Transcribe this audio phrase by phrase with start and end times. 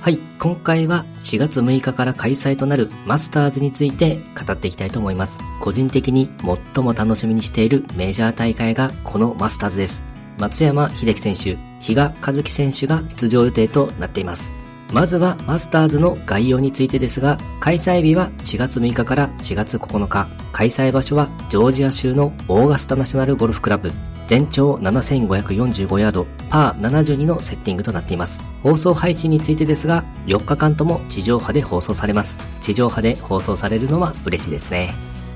[0.00, 5.40] はい、今回は4月6日から開催となるマスターズについて語っていきたいと思います。
[5.60, 6.30] 個人的に
[6.74, 10.04] 最も楽しみにしているメジャー大会がこのマスターズです。
[10.38, 14.52] 松山秀樹選手、比嘉和樹選手が出場予定となっています。
[14.92, 23.92] まずはマスターズの概要についてですが、開催日は4月6日から4月9日、開催場所はジョージア州のオーガスタナショナルゴルフクラブ、
[24.28, 28.40] 全長7545ヤード、パー72のセッティングとなっています。
[28.62, 32.38] 放送配信についてですが、4日間とも地上波で放送されます。
[32.62, 34.94] 地上波で放送されるのは嬉しいですね。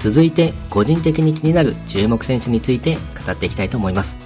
[0.00, 4.16] 続いて、個人的に気になる注目選手について語っていきたいと思います。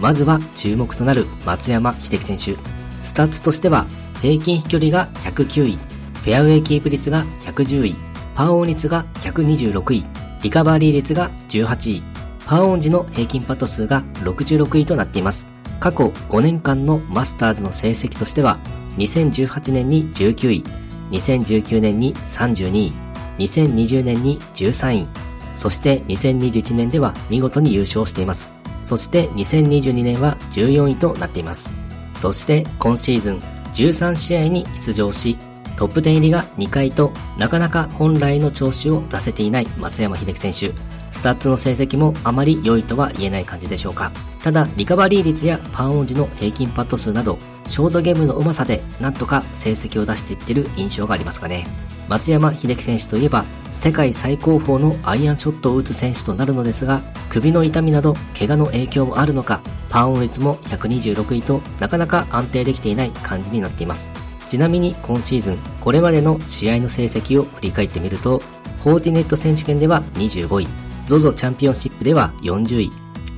[0.00, 2.56] まずは注目となる松山英樹選手。
[3.04, 3.86] スタッツとしては
[4.24, 7.94] 平均飛距離が109位、フェアウェイキープ率が110位、
[8.34, 10.06] パーオン率が126位、
[10.42, 12.02] リカバリー率が18位、
[12.46, 15.44] パーオン時の平均パット数が66位となっています。
[15.78, 18.58] 過去5年間のマスターズの成績としては、
[18.96, 20.64] 2018年に19位、
[21.10, 22.92] 2019年に32位、
[23.36, 25.08] 2020年に13位、
[25.54, 28.50] そして2021年では見事に優勝しています。
[28.84, 31.70] そして2022年は14位となっています。
[32.14, 35.36] そして今シーズン13試合に出場し、
[35.76, 41.03] トップ10入りが2回と、なかなか本来の調子を出せていない松山英樹選手。
[41.24, 44.12] スタッツの成績もあまり良いとは言えない感じでしょうか。
[44.42, 51.66] ただ、リカバリー率やパーオン時の平均パット数など、ショートゲームの上手さでなんとか成績を出していってる印象がありますかね。
[52.08, 64.10] 松山秀樹選手といえば、世界最高峰のアイアンショットを打つ選手となるのですが、首の痛みなど怪我の影響もあるのか、パーオン率も126位となかなか安定できていない感じになっています。
[64.50, 68.42] ちなみに今シーズン、これまでの試合の成績を振り返ってみると、
[68.82, 70.68] フォーティネット選手権では25位、
[71.06, 72.92] ZOZO チャンピオンシップでは40位、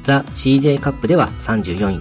[0.04, 2.00] ザ・ CJ カップでは34位、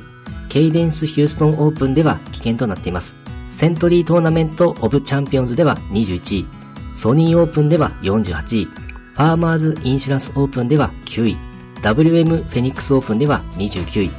[0.49, 3.15] ケイデンス・ヒューストンオープンでは危険となっています。
[3.49, 6.47] セントリートーナメント・オブ・チャンピオンズでは21位、
[6.95, 11.37] ソニーオープンでは48位、ファーマーズ・インシュランスオープンでは9位、
[11.81, 14.11] WM フェニックスオープンでは29位、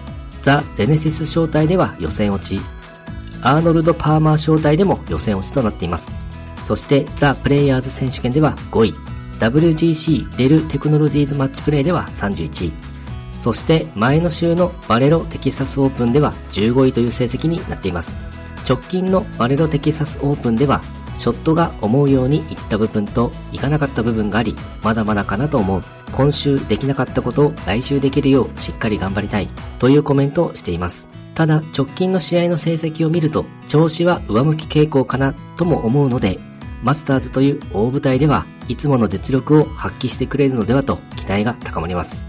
[0.43, 2.61] ザ・ゼネシス招待では予選落ち、
[3.43, 6.11] アーノルド・パーマー招待でも予選落ちとなっています。
[6.65, 8.95] そしてザ・プレイヤーズ選手権では5位、
[9.39, 12.73] WGC デルテクノロジーズマッチプレイでは31位、
[13.41, 18.17] そして前の週のバレロテキサスオープンでは15位という成績になっています。
[18.69, 20.83] 直近のバレロテキサスオープンでは、
[21.15, 25.83] ショットが思うようにいった部分といかなかった部分があり、まだまだかなと思う。
[26.13, 29.49] 今週できなかったことを来週できるようしっかり頑張りたい。
[29.79, 31.07] というコメントをしています。
[31.35, 36.41] ただ、直近の試合の成績を見ると、調子は上向き傾向かなとも思うので、
[36.83, 42.23] マスターズという大舞台ではいつもの実力を発揮してくれるのではと期待が高まります。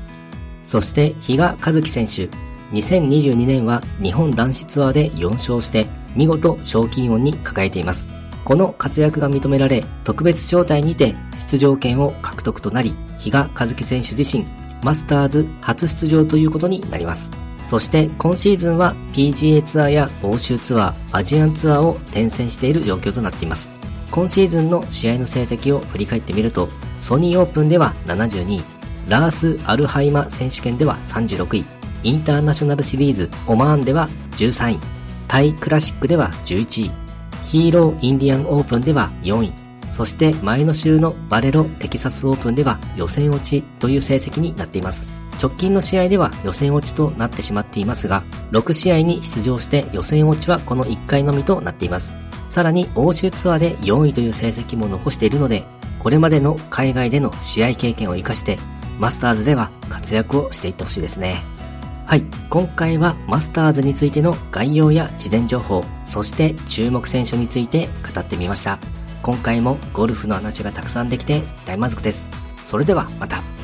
[0.64, 2.30] そして、比嘉和樹選手。
[2.74, 8.10] 2022年は日本男子ツアーで4勝して、見事賞金王に輝いています。
[8.44, 11.16] この活躍が認められ、特別招待にて
[11.50, 14.46] 出場権を獲得となり、比嘉和樹選手自身、
[14.84, 17.32] マスターズ初出場ということになります。
[17.66, 23.77] そして今シーズンは PGA ツアーや欧州ツアー、アジアンツアーを転戦している状況となっています。
[24.12, 26.70] 今シーズンの試合の成績を振り返ってみると、
[27.02, 28.64] ソニーオープンでは72位、
[29.08, 31.66] ラース・アルハイマ選手権では36位、
[32.04, 34.80] インターナショナルシリーズオマーンでは13位、
[35.28, 36.92] タイクラシックでは11位、
[37.44, 39.54] ヒーローインディアンオープンでは4位、
[39.92, 45.08] そして前の週のバレロテキサスオープンでは予選落ちという成績になっています。
[45.42, 52.16] 直近の試合では予選落ちとなってしまっていますが、6試合に出場して予選落ちはこの1回のみとなっています。
[52.58, 55.64] さらに欧州ツアーで4位という成績も残しているので、
[56.00, 58.58] これまでの海外での試合経験を活かして、
[58.98, 61.44] マスターズでは活躍をしていってほしいですね。
[62.08, 62.24] はい。
[62.50, 68.80] 今回はマスターズについての概要や事前情報、そして注目選手について語ってみました。
[69.22, 72.26] 今回もゴルフの話がたくさんできて大満足です。
[72.66, 73.57] それではまた。